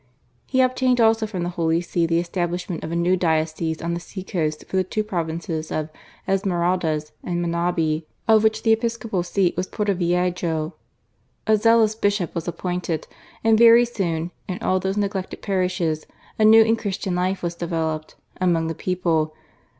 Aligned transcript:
He 0.47 0.61
obtained 0.61 0.99
also 0.99 1.27
from 1.27 1.43
the 1.43 1.49
Holy 1.57 1.79
See 1.79 2.07
the 2.07 2.17
establishment 2.17 2.83
of 2.83 2.91
a 2.91 2.95
new 2.95 3.15
diocese 3.15 3.83
on 3.83 3.93
the 3.93 3.99
sea 3.99 4.23
coast 4.23 4.65
for 4.67 4.75
the 4.77 4.83
two 4.83 5.03
provinces 5.03 5.71
of 5.71 5.91
4 6.25 6.39
GARCIA 6.39 6.49
MORENO 6.49 6.77
Esmeraldas 6.97 7.11
and 7.23 7.37
Manabi, 7.45 8.05
of 8.27 8.43
which 8.43 8.63
the 8.63 8.71
episcopal 8.73 9.21
seat 9.21 9.55
was 9.55 9.67
Portoviejo, 9.67 10.73
A 11.45 11.55
zealous 11.55 11.93
Bishop 11.93 12.33
was 12.33 12.47
appointed, 12.47 13.05
and 13.43 13.59
very 13.59 13.85
soon, 13.85 14.31
in 14.47 14.57
all 14.63 14.79
those 14.79 14.97
neglected 14.97 15.43
parishes, 15.43 16.07
a 16.39 16.45
new 16.45 16.63
and 16.63 16.79
Christian 16.79 17.13
life 17.13 17.43
was 17.43 17.53
developed 17.53 18.15
amouR 18.41 18.69
the 18.69 18.73
people. 18.73 19.35